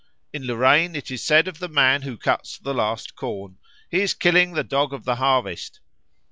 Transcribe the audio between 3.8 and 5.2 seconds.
"He is killing the Dog of the